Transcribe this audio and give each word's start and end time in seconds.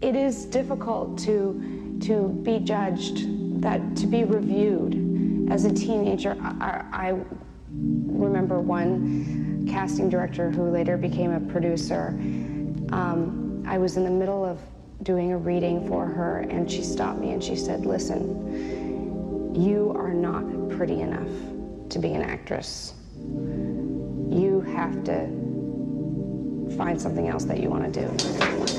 it 0.00 0.14
is 0.14 0.44
difficult 0.46 1.18
to 1.18 1.98
to 2.00 2.28
be 2.42 2.60
judged, 2.60 3.60
that 3.60 3.96
to 3.96 4.06
be 4.06 4.24
reviewed. 4.24 5.50
As 5.50 5.64
a 5.64 5.72
teenager, 5.72 6.36
I, 6.40 6.84
I 6.92 7.20
remember 7.70 8.60
one 8.60 9.66
casting 9.68 10.08
director 10.08 10.50
who 10.50 10.70
later 10.70 10.96
became 10.96 11.32
a 11.32 11.40
producer. 11.40 12.08
Um, 12.92 13.64
I 13.66 13.78
was 13.78 13.96
in 13.96 14.04
the 14.04 14.10
middle 14.10 14.44
of 14.44 14.60
doing 15.02 15.32
a 15.32 15.38
reading 15.38 15.88
for 15.88 16.06
her, 16.06 16.40
and 16.50 16.70
she 16.70 16.82
stopped 16.82 17.18
me 17.18 17.32
and 17.32 17.42
she 17.42 17.56
said, 17.56 17.84
Listen, 17.84 19.54
you 19.54 19.92
are 19.96 20.14
not 20.14 20.44
pretty 20.70 21.00
enough 21.00 21.90
to 21.90 21.98
be 21.98 22.12
an 22.12 22.22
actress. 22.22 22.94
You 23.16 24.64
have 24.74 25.02
to 25.04 25.26
find 26.76 27.00
something 27.00 27.28
else 27.28 27.44
that 27.44 27.60
you 27.60 27.70
want 27.70 27.92
to 27.92 28.06
do. 28.06 28.77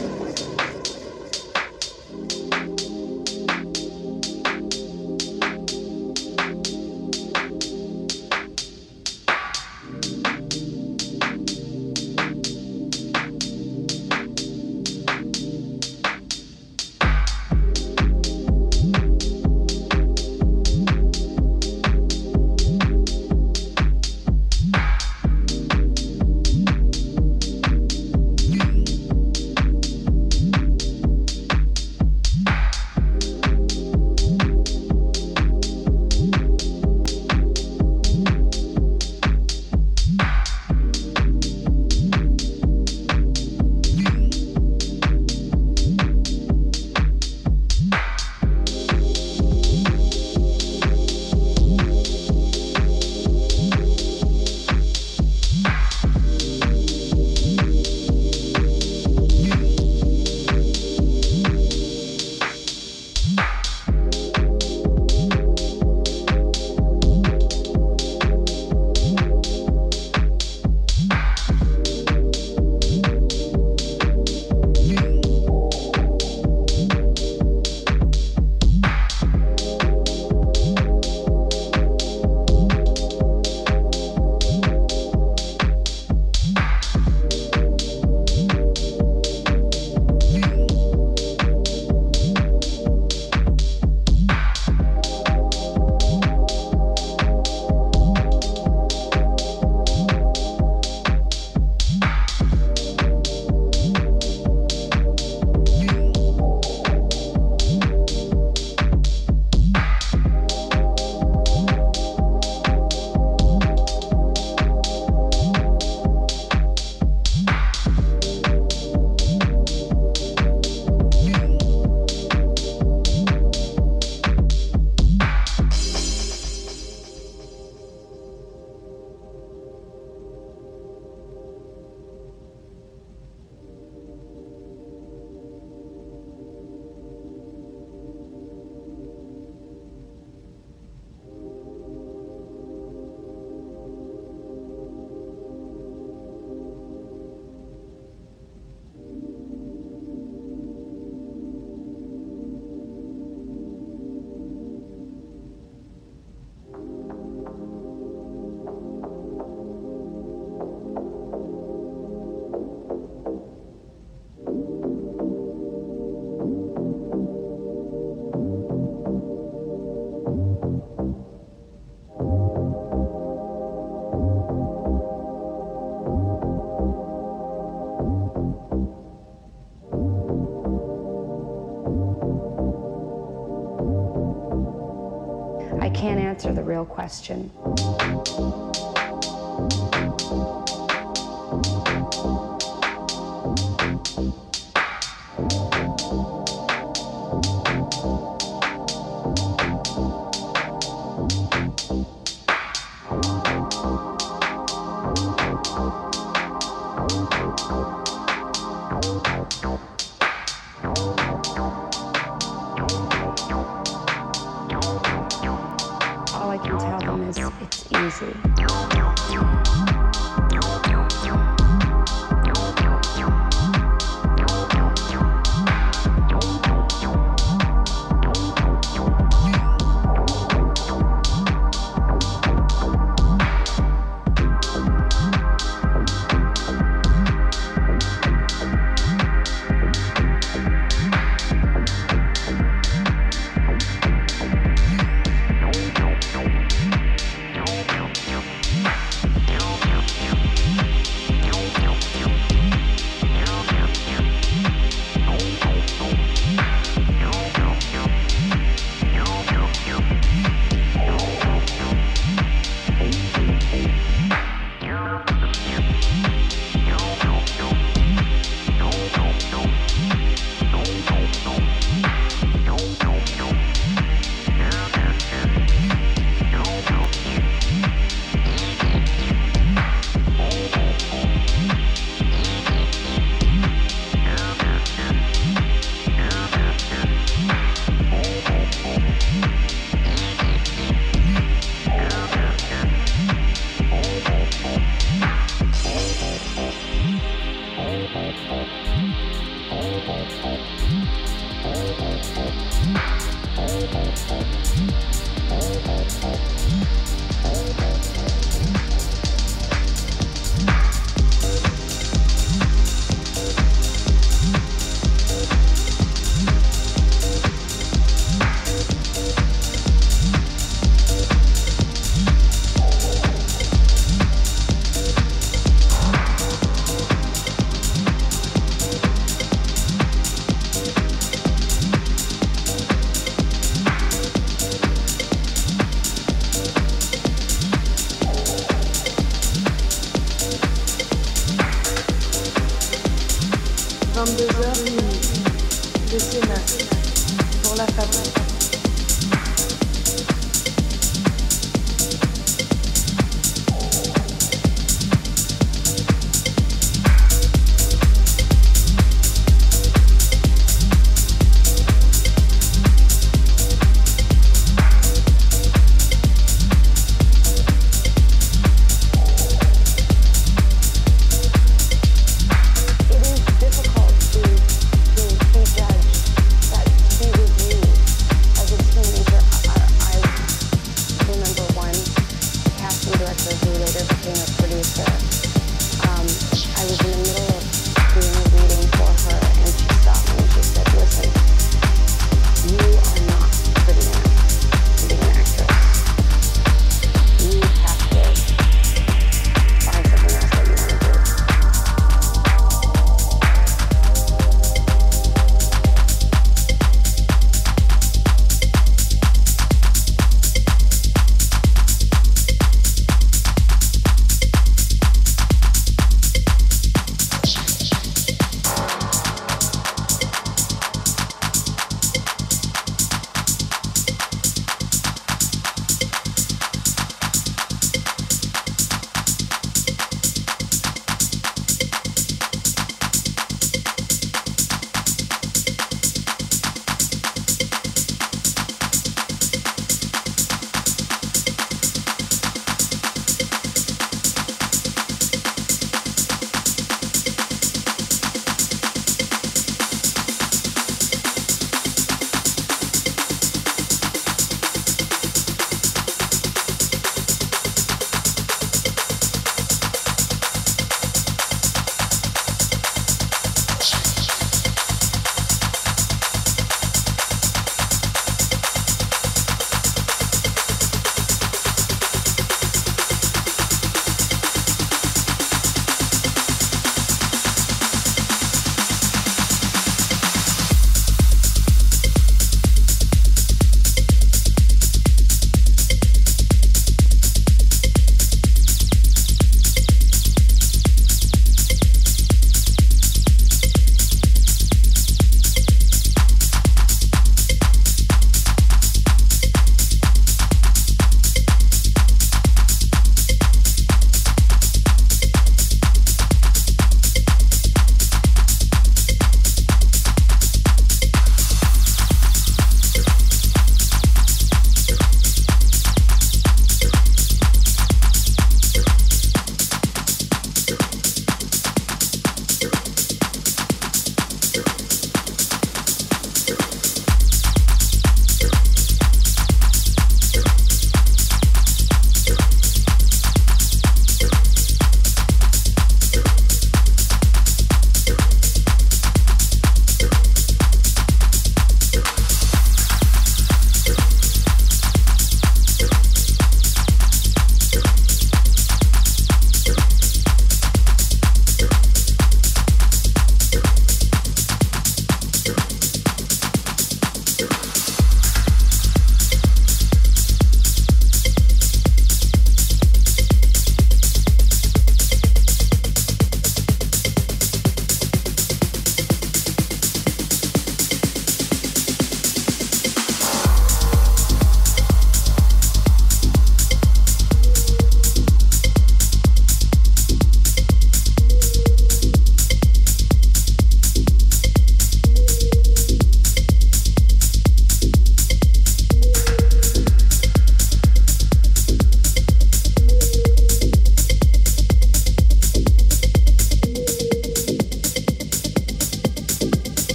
Question. 187.09 187.58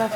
las 0.00 0.12